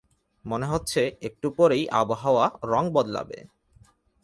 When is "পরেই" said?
1.51-1.89